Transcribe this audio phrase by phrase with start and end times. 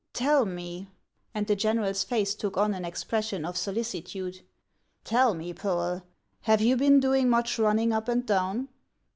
[0.13, 0.89] Tell me,"
[1.31, 4.41] and the general's face took on an expression of solicitude,
[5.03, 6.01] "tell me, Poel,
[6.39, 8.69] have you been doing much running up and down